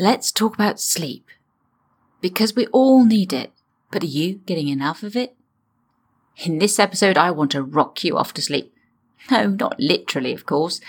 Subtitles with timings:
[0.00, 1.26] Let's talk about sleep.
[2.20, 3.50] Because we all need it,
[3.90, 5.34] but are you getting enough of it?
[6.36, 8.72] In this episode, I want to rock you off to sleep.
[9.32, 10.80] No, not literally, of course.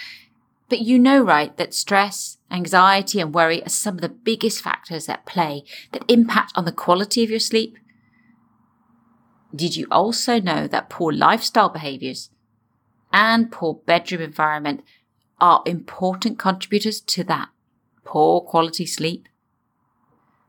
[0.69, 5.09] But you know, right, that stress, anxiety, and worry are some of the biggest factors
[5.09, 7.79] at play that impact on the quality of your sleep.
[9.55, 12.29] Did you also know that poor lifestyle behaviors
[13.11, 14.83] and poor bedroom environment
[15.41, 17.49] are important contributors to that
[18.09, 19.29] poor quality sleep?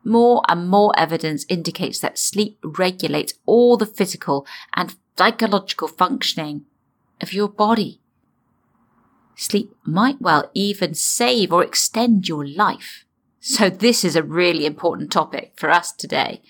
[0.03, 6.65] More and more evidence indicates that sleep regulates all the physical and psychological functioning
[7.21, 8.01] of your body.
[9.37, 13.05] Sleep might well even save or extend your life.
[13.41, 16.41] So this is a really important topic for us today.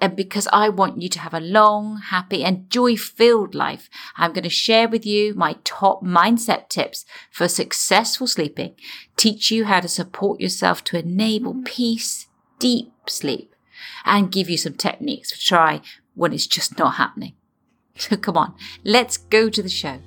[0.00, 4.32] And because I want you to have a long, happy and joy filled life, I'm
[4.32, 8.74] going to share with you my top mindset tips for successful sleeping,
[9.16, 11.64] teach you how to support yourself to enable mm-hmm.
[11.64, 13.54] peace, deep sleep,
[14.04, 15.80] and give you some techniques to try
[16.14, 17.34] when it's just not happening.
[18.00, 19.98] So come on, let's go to the show.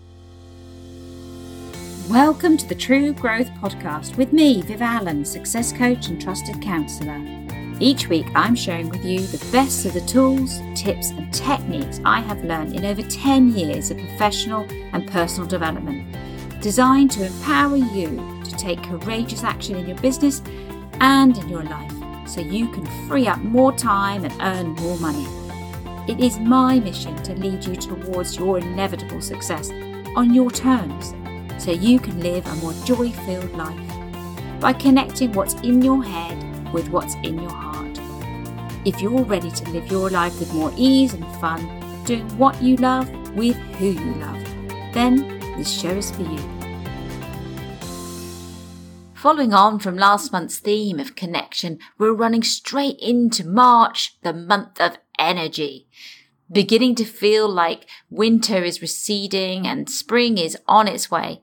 [2.07, 7.40] Welcome to the True Growth Podcast with me, Viv Allen, success coach and trusted counsellor.
[7.81, 12.19] Each week, I'm sharing with you the best of the tools, tips, and techniques I
[12.19, 16.15] have learned in over 10 years of professional and personal development,
[16.61, 20.43] designed to empower you to take courageous action in your business
[20.99, 21.91] and in your life
[22.27, 25.25] so you can free up more time and earn more money.
[26.07, 29.71] It is my mission to lead you towards your inevitable success
[30.15, 31.15] on your terms
[31.57, 36.37] so you can live a more joy filled life by connecting what's in your head
[36.73, 37.70] with what's in your heart.
[38.83, 41.59] If you're ready to live your life with more ease and fun,
[42.05, 44.43] doing what you love with who you love,
[44.93, 46.39] then this show is for you.
[49.13, 54.81] Following on from last month's theme of connection, we're running straight into March, the month
[54.81, 55.87] of energy
[56.51, 61.41] beginning to feel like winter is receding and spring is on its way.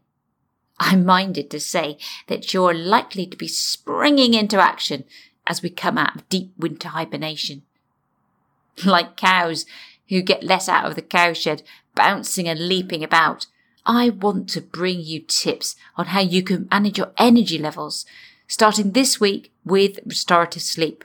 [0.78, 1.98] I'm minded to say
[2.28, 5.04] that you're likely to be springing into action
[5.48, 7.62] as we come out of deep winter hibernation.
[8.84, 9.66] Like cows
[10.08, 11.64] who get let out of the cowshed,
[11.96, 13.46] bouncing and leaping about,
[13.84, 18.06] I want to bring you tips on how you can manage your energy levels,
[18.46, 21.04] starting this week with restorative sleep.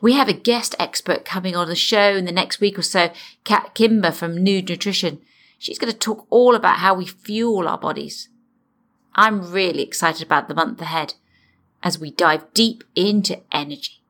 [0.00, 3.10] We have a guest expert coming on the show in the next week or so,
[3.42, 5.20] Kat Kimber from Nude Nutrition.
[5.58, 8.28] She's going to talk all about how we fuel our bodies.
[9.14, 11.14] I'm really excited about the month ahead
[11.82, 14.00] as we dive deep into energy.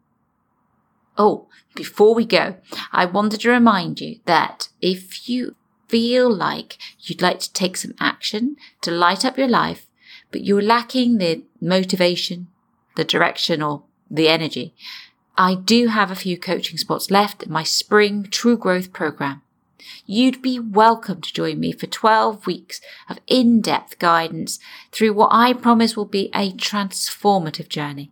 [1.17, 2.57] Oh, before we go,
[2.93, 5.57] I wanted to remind you that if you
[5.89, 9.87] feel like you'd like to take some action to light up your life,
[10.31, 12.49] but you're lacking the motivation,
[12.97, 14.75] the direction, or the energy,
[15.37, 19.43] I do have a few coaching spots left in my spring true growth program.
[20.07, 24.59] You'd be welcome to join me for 12 weeks of in-depth guidance
[24.91, 28.11] through what I promise will be a transformative journey.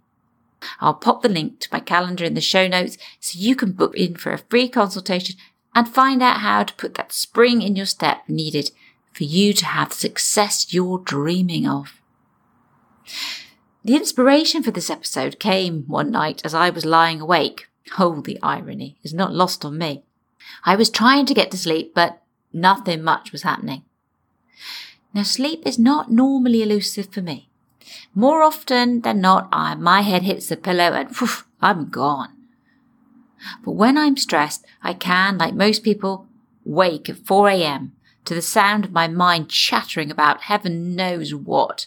[0.81, 3.97] I'll pop the link to my calendar in the show notes so you can book
[3.97, 5.37] in for a free consultation
[5.75, 8.71] and find out how to put that spring in your step needed
[9.13, 12.01] for you to have the success you're dreaming of.
[13.85, 17.69] The inspiration for this episode came one night as I was lying awake.
[17.99, 20.03] Oh, the irony is not lost on me.
[20.65, 23.85] I was trying to get to sleep, but nothing much was happening.
[25.15, 27.49] Now, sleep is not normally elusive for me.
[28.15, 32.33] More often than not, I, my head hits the pillow and whew, I'm gone.
[33.65, 36.27] But when I'm stressed, I can, like most people,
[36.65, 37.93] wake at 4 a.m.
[38.25, 41.87] to the sound of my mind chattering about heaven knows what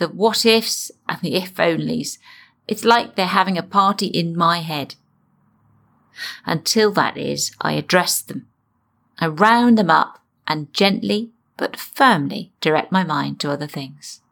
[0.00, 2.18] the what ifs and the if onlys.
[2.66, 4.96] It's like they're having a party in my head.
[6.46, 8.46] Until that is, I address them.
[9.18, 14.22] I round them up and gently but firmly direct my mind to other things.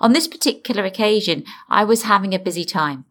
[0.00, 3.04] On this particular occasion, I was having a busy time.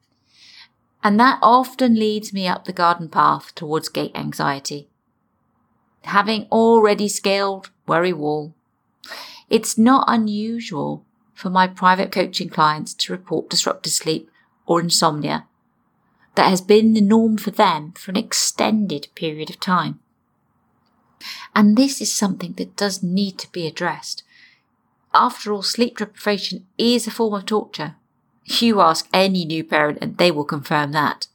[1.03, 4.89] And that often leads me up the garden path towards gate anxiety.
[6.03, 8.55] Having already scaled worry wall,
[9.49, 14.29] it's not unusual for my private coaching clients to report disrupted sleep
[14.65, 15.47] or insomnia
[16.36, 20.00] that has been the norm for them for an extended period of time.
[21.56, 24.24] And this is something that does need to be addressed.
[25.13, 27.95] After all, sleep deprivation is a form of torture.
[28.45, 31.28] You ask any new parent and they will confirm that.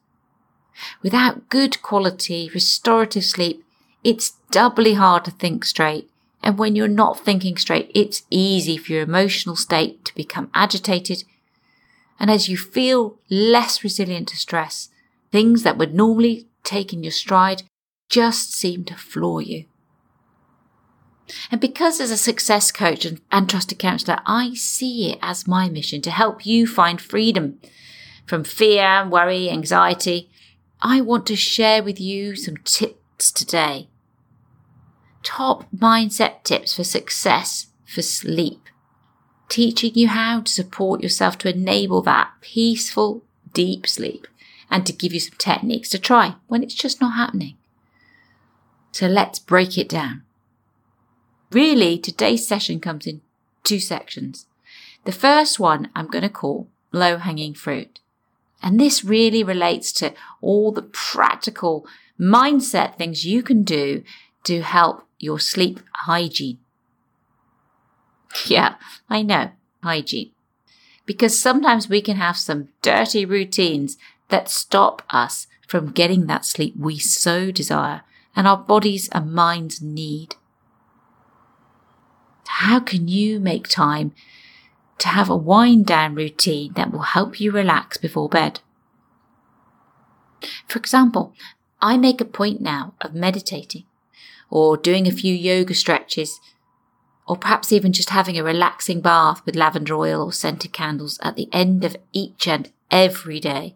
[1.03, 3.65] Without good quality restorative sleep,
[4.03, 6.11] it's doubly hard to think straight
[6.47, 11.25] and when you're not thinking straight, it's easy for your emotional state to become agitated,
[12.19, 14.89] And as you feel less resilient to stress,
[15.31, 17.63] things that would normally take in your stride
[18.09, 19.67] just seem to floor you.
[21.51, 25.69] And because as a success coach and, and trusted counselor, I see it as my
[25.69, 27.59] mission to help you find freedom
[28.27, 30.31] from fear, worry, anxiety.
[30.81, 33.89] I want to share with you some tips today.
[35.23, 38.69] Top mindset tips for success for sleep.
[39.49, 43.23] Teaching you how to support yourself to enable that peaceful,
[43.53, 44.27] deep sleep
[44.71, 47.57] and to give you some techniques to try when it's just not happening.
[48.93, 50.23] So let's break it down.
[51.53, 53.21] Really, today's session comes in
[53.63, 54.47] two sections.
[55.05, 58.01] The first one I'm going to call low hanging fruit.
[58.63, 61.87] And this really relates to all the practical
[62.19, 64.03] mindset things you can do
[64.45, 66.59] to help your sleep hygiene.
[68.47, 68.75] Yeah,
[69.09, 69.51] I know,
[69.83, 70.33] hygiene.
[71.07, 73.97] Because sometimes we can have some dirty routines
[74.29, 78.03] that stop us from getting that sleep we so desire
[78.35, 80.37] and our bodies and minds need.
[82.47, 84.13] How can you make time
[84.99, 88.61] to have a wind down routine that will help you relax before bed?
[90.69, 91.35] For example,
[91.81, 93.85] I make a point now of meditating
[94.51, 96.41] or doing a few yoga stretches
[97.27, 101.37] or perhaps even just having a relaxing bath with lavender oil or scented candles at
[101.37, 103.75] the end of each and every day.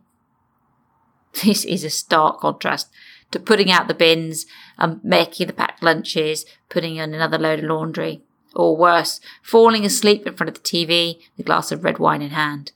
[1.44, 2.90] This is a stark contrast
[3.30, 4.46] to putting out the bins
[4.78, 8.22] and making the packed lunches, putting in another load of laundry,
[8.54, 12.22] or worse, falling asleep in front of the TV, with a glass of red wine
[12.22, 12.72] in hand.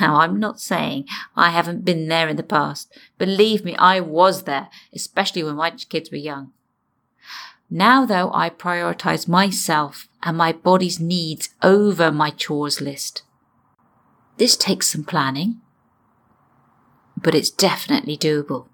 [0.00, 2.96] Now, I'm not saying I haven't been there in the past.
[3.18, 6.52] Believe me, I was there, especially when my kids were young.
[7.74, 13.22] Now, though, I prioritize myself and my body's needs over my chores list.
[14.36, 15.58] This takes some planning,
[17.16, 18.66] but it's definitely doable.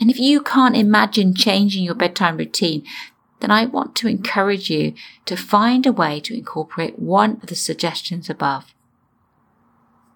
[0.00, 2.82] And if you can't imagine changing your bedtime routine,
[3.40, 4.94] then I want to encourage you
[5.26, 8.74] to find a way to incorporate one of the suggestions above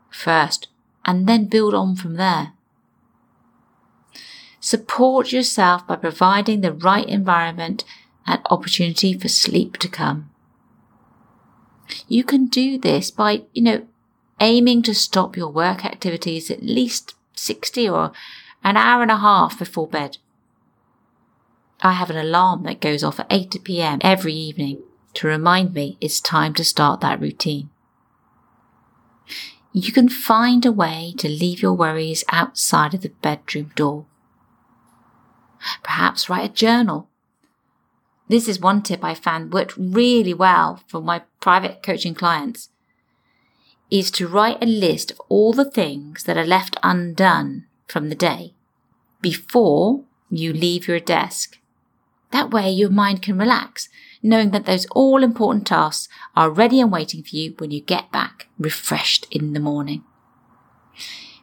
[0.08, 0.68] first
[1.04, 2.54] and then build on from there.
[4.60, 7.84] Support yourself by providing the right environment
[8.26, 10.30] and opportunity for sleep to come.
[12.06, 13.86] You can do this by, you know,
[14.38, 18.12] aiming to stop your work activities at least 60 or
[18.62, 20.18] an hour and a half before bed.
[21.82, 24.82] I have an alarm that goes off at 8 pm every evening
[25.14, 27.70] to remind me it's time to start that routine.
[29.72, 34.04] You can find a way to leave your worries outside of the bedroom door.
[35.82, 37.08] Perhaps write a journal.
[38.28, 42.68] This is one tip I found worked really well for my private coaching clients
[43.90, 48.14] is to write a list of all the things that are left undone from the
[48.14, 48.54] day
[49.20, 51.58] before you leave your desk.
[52.30, 53.88] That way your mind can relax,
[54.22, 58.12] knowing that those all important tasks are ready and waiting for you when you get
[58.12, 60.04] back refreshed in the morning.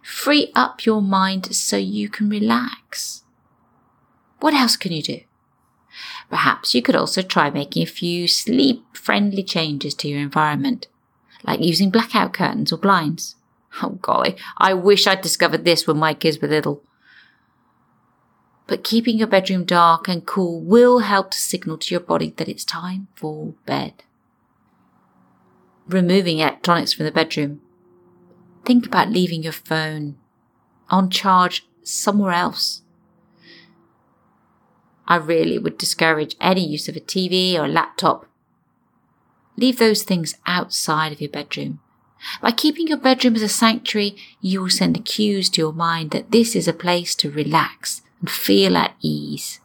[0.02, 3.24] Free up your mind so you can relax.
[4.40, 5.22] What else can you do?
[6.30, 10.88] Perhaps you could also try making a few sleep friendly changes to your environment
[11.44, 13.36] like using blackout curtains or blinds.
[13.82, 16.84] Oh golly, I wish I'd discovered this when my kids were little.
[18.66, 22.50] But keeping your bedroom dark and cool will help to signal to your body that
[22.50, 24.04] it's time for bed.
[25.88, 27.62] Removing electronics from the bedroom.
[28.66, 30.18] Think about leaving your phone
[30.90, 32.82] on charge somewhere else.
[35.08, 38.28] I really would discourage any use of a TV or a laptop
[39.58, 41.80] Leave those things outside of your bedroom.
[42.42, 46.32] By keeping your bedroom as a sanctuary, you will send cues to your mind that
[46.32, 49.60] this is a place to relax and feel at ease.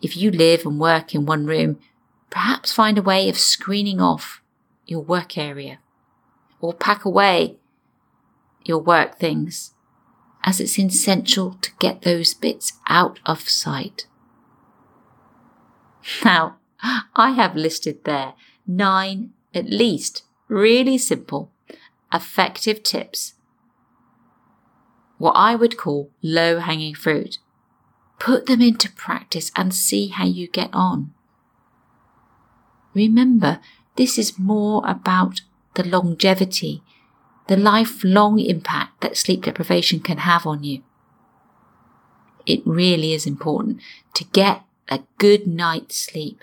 [0.00, 1.80] If you live and work in one room,
[2.30, 4.40] perhaps find a way of screening off
[4.86, 5.78] your work area
[6.60, 7.56] or pack away
[8.64, 9.73] your work things
[10.44, 14.06] as it's essential to get those bits out of sight.
[16.24, 16.58] Now,
[17.16, 18.34] I have listed there
[18.66, 21.50] nine, at least, really simple,
[22.12, 23.34] effective tips.
[25.16, 27.38] What I would call low hanging fruit.
[28.18, 31.12] Put them into practice and see how you get on.
[32.94, 33.60] Remember,
[33.96, 35.40] this is more about
[35.74, 36.82] the longevity,
[37.46, 40.82] the lifelong impact that sleep deprivation can have on you.
[42.46, 43.80] It really is important
[44.14, 46.42] to get a good night's sleep.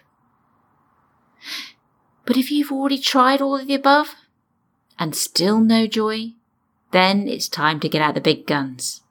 [2.26, 4.16] But if you've already tried all of the above,
[5.00, 6.34] and still no joy,
[6.92, 9.02] then it's time to get out the big guns.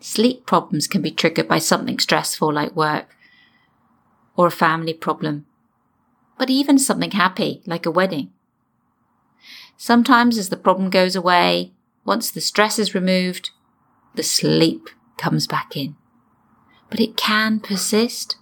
[0.00, 3.16] Sleep problems can be triggered by something stressful like work
[4.36, 5.46] or a family problem,
[6.38, 8.30] but even something happy like a wedding.
[9.80, 11.72] Sometimes as the problem goes away,
[12.04, 13.50] once the stress is removed,
[14.16, 15.94] the sleep comes back in.
[16.90, 18.36] But it can persist.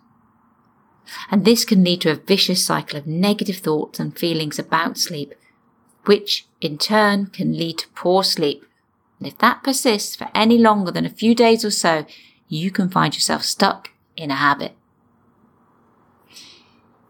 [1.30, 5.34] And this can lead to a vicious cycle of negative thoughts and feelings about sleep,
[6.06, 8.64] which in turn can lead to poor sleep.
[9.18, 12.06] And if that persists for any longer than a few days or so,
[12.48, 14.72] you can find yourself stuck in a habit.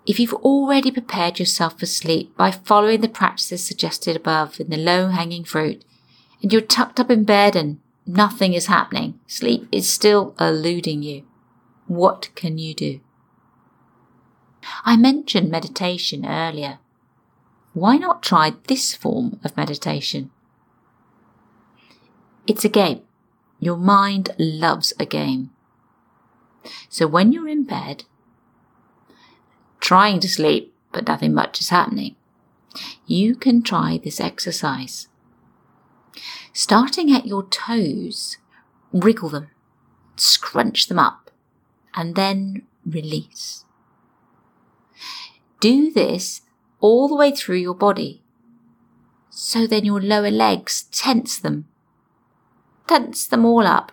[0.06, 4.76] If you've already prepared yourself for sleep by following the practices suggested above in the
[4.76, 5.84] low hanging fruit,
[6.40, 11.25] and you're tucked up in bed and nothing is happening, sleep is still eluding you,
[11.88, 13.00] what can you do?
[14.84, 16.78] I mentioned meditation earlier.
[17.72, 20.30] Why not try this form of meditation?
[22.46, 23.02] It's a game.
[23.58, 25.50] Your mind loves a game.
[26.88, 28.04] So when you're in bed,
[29.86, 32.16] trying to sleep, but nothing much is happening,
[33.06, 35.06] you can try this exercise.
[36.52, 38.36] Starting at your toes,
[38.92, 39.48] wriggle them,
[40.16, 41.30] scrunch them up,
[41.94, 43.64] and then release.
[45.60, 46.42] Do this
[46.80, 48.24] all the way through your body.
[49.30, 51.68] So then your lower legs tense them.
[52.88, 53.92] Tense them all up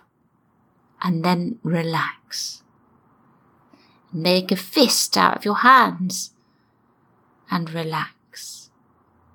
[1.00, 2.63] and then relax.
[4.16, 6.30] Make a fist out of your hands
[7.50, 8.70] and relax.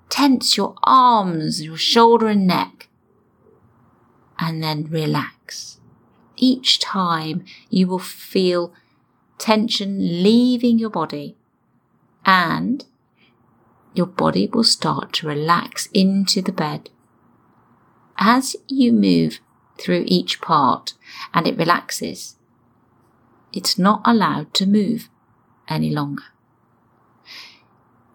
[0.08, 2.88] Tense your arms, your shoulder and neck
[4.40, 5.78] and then relax.
[6.36, 8.72] Each time you will feel
[9.38, 11.36] tension leaving your body
[12.24, 12.84] and
[13.92, 16.88] your body will start to relax into the bed.
[18.16, 19.40] As you move
[19.78, 20.94] through each part
[21.34, 22.36] and it relaxes,
[23.52, 25.08] it's not allowed to move
[25.68, 26.24] any longer.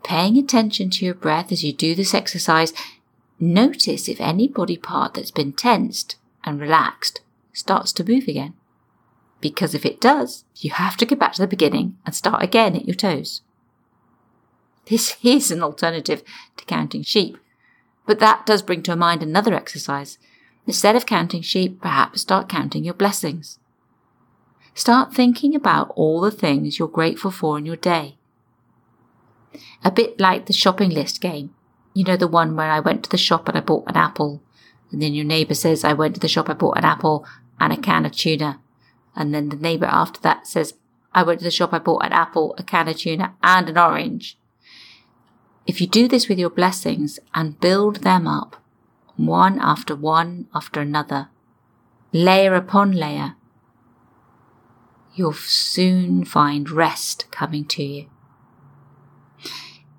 [0.03, 2.73] Paying attention to your breath as you do this exercise,
[3.39, 7.21] notice if any body part that's been tensed and relaxed
[7.53, 8.53] starts to move again.
[9.41, 12.75] Because if it does, you have to go back to the beginning and start again
[12.75, 13.41] at your toes.
[14.89, 16.23] This is an alternative
[16.57, 17.37] to counting sheep.
[18.05, 20.17] But that does bring to mind another exercise.
[20.67, 23.59] Instead of counting sheep, perhaps start counting your blessings.
[24.77, 28.17] Start thinking about all the things you're grateful for in your day.
[29.85, 31.55] A bit like the shopping list game.
[31.93, 34.43] You know, the one where I went to the shop and I bought an apple.
[34.91, 37.25] And then your neighbor says, I went to the shop, I bought an apple
[37.57, 38.59] and a can of tuna.
[39.15, 40.73] And then the neighbor after that says,
[41.13, 43.77] I went to the shop, I bought an apple, a can of tuna and an
[43.77, 44.37] orange.
[45.65, 48.61] If you do this with your blessings and build them up,
[49.15, 51.29] one after one after another,
[52.11, 53.35] layer upon layer,
[55.15, 58.09] you'll soon find rest coming to you.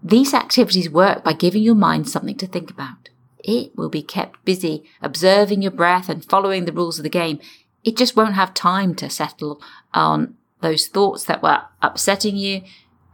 [0.03, 3.09] These activities work by giving your mind something to think about.
[3.39, 7.41] It will be kept busy observing your breath and following the rules of the game.
[7.83, 9.61] It just won't have time to settle
[9.95, 12.63] on those thoughts that were upsetting you,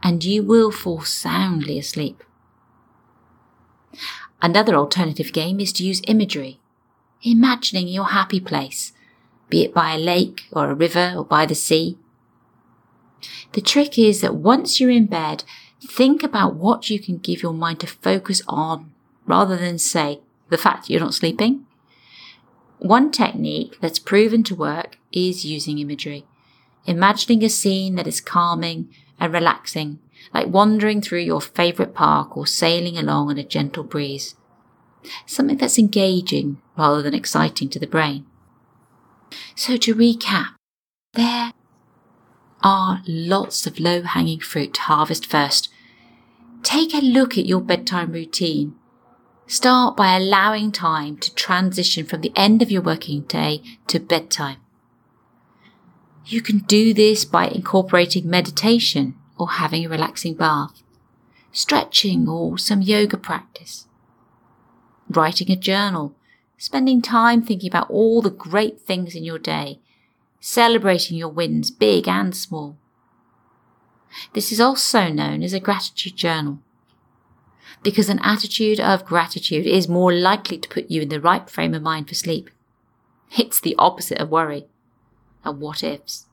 [0.01, 2.23] and you will fall soundly asleep.
[4.41, 6.59] Another alternative game is to use imagery,
[7.21, 8.91] imagining your happy place,
[9.49, 11.97] be it by a lake or a river or by the sea.
[13.53, 15.43] The trick is that once you're in bed,
[15.81, 18.91] think about what you can give your mind to focus on
[19.25, 21.65] rather than say the fact you're not sleeping.
[22.79, 26.25] One technique that's proven to work is using imagery,
[26.85, 29.99] imagining a scene that is calming and relaxing
[30.33, 34.35] like wandering through your favourite park or sailing along in a gentle breeze.
[35.25, 38.25] Something that's engaging rather than exciting to the brain.
[39.55, 40.55] So to recap,
[41.13, 41.53] there
[42.61, 45.69] are lots of low hanging fruit to harvest first.
[46.63, 48.75] Take a look at your bedtime routine.
[49.47, 54.57] Start by allowing time to transition from the end of your working day to bedtime.
[56.25, 60.81] You can do this by incorporating meditation or having a relaxing bath,
[61.51, 63.87] stretching or some yoga practice,
[65.09, 66.15] writing a journal,
[66.63, 69.81] spending time thinking about all the great things in your day,
[70.39, 72.77] celebrating your wins, big and small.
[74.31, 76.59] This is also known as a gratitude journal
[77.81, 81.73] because an attitude of gratitude is more likely to put you in the right frame
[81.73, 82.49] of mind for sleep.
[83.37, 84.67] It's the opposite of worry
[85.43, 86.27] and what ifs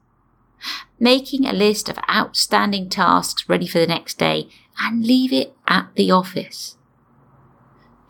[1.00, 4.46] making a list of outstanding tasks ready for the next day
[4.78, 6.76] and leave it at the office.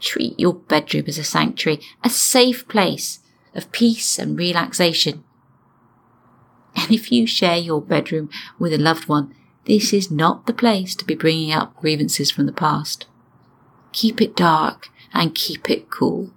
[0.01, 3.21] Treat your bedroom as a sanctuary, a safe place
[3.55, 5.25] of peace and relaxation.
[6.75, 9.35] And if you share your bedroom with a loved one,
[9.67, 13.07] this is not the place to be bringing up grievances from the past.
[13.93, 16.31] Keep it dark and keep it cool.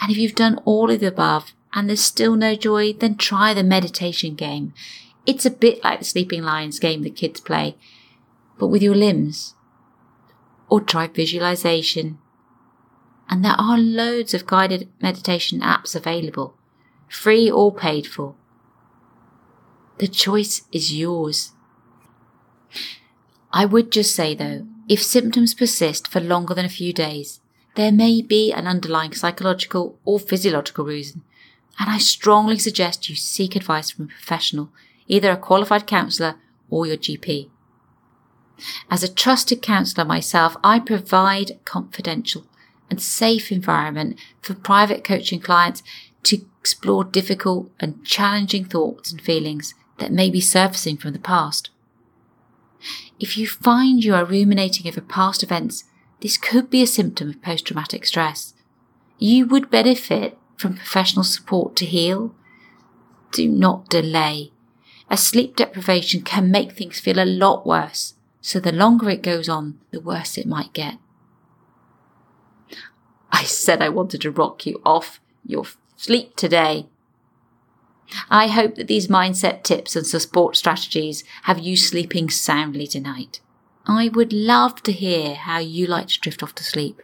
[0.00, 3.52] And if you've done all of the above and there's still no joy, then try
[3.52, 4.72] the meditation game.
[5.26, 7.76] It's a bit like the Sleeping Lions game the kids play,
[8.58, 9.54] but with your limbs.
[10.68, 12.18] Or try visualization.
[13.28, 16.54] And there are loads of guided meditation apps available,
[17.08, 18.34] free or paid for.
[19.98, 21.52] The choice is yours.
[23.52, 27.40] I would just say though, if symptoms persist for longer than a few days,
[27.74, 31.22] there may be an underlying psychological or physiological reason,
[31.78, 34.70] and I strongly suggest you seek advice from a professional,
[35.06, 36.36] either a qualified counsellor
[36.70, 37.50] or your GP.
[38.90, 42.44] As a trusted counsellor myself, I provide a confidential
[42.90, 45.82] and safe environment for private coaching clients
[46.24, 51.70] to explore difficult and challenging thoughts and feelings that may be surfacing from the past.
[53.18, 55.84] If you find you are ruminating over past events,
[56.20, 58.54] this could be a symptom of post traumatic stress.
[59.18, 62.34] You would benefit from professional support to heal.
[63.32, 64.52] Do not delay.
[65.10, 69.48] A sleep deprivation can make things feel a lot worse, so the longer it goes
[69.48, 70.98] on, the worse it might get.
[73.30, 75.64] I said I wanted to rock you off your
[75.96, 76.86] sleep today.
[78.30, 83.40] I hope that these mindset tips and support strategies have you sleeping soundly tonight.
[83.86, 87.02] I would love to hear how you like to drift off to sleep.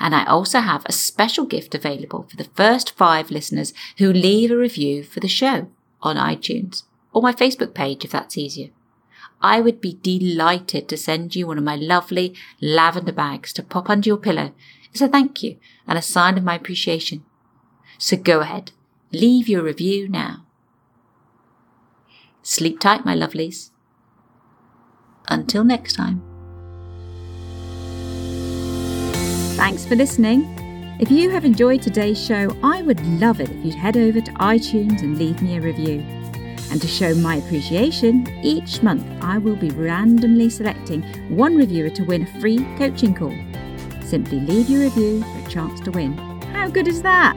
[0.00, 4.50] And I also have a special gift available for the first five listeners who leave
[4.50, 5.68] a review for the show
[6.02, 8.70] on iTunes or my Facebook page if that's easier.
[9.42, 13.88] I would be delighted to send you one of my lovely lavender bags to pop
[13.88, 14.52] under your pillow
[14.94, 15.56] as a thank you
[15.86, 17.24] and a sign of my appreciation.
[17.98, 18.72] So go ahead,
[19.12, 20.44] Leave your review now.
[22.42, 23.70] Sleep tight, my lovelies.
[25.28, 26.22] Until next time.
[29.56, 30.44] Thanks for listening.
[31.00, 34.30] If you have enjoyed today's show, I would love it if you'd head over to
[34.32, 36.19] iTunes and leave me a review.
[36.70, 42.04] And to show my appreciation, each month I will be randomly selecting one reviewer to
[42.04, 43.34] win a free coaching call.
[44.02, 46.16] Simply leave your review for a chance to win.
[46.52, 47.36] How good is that?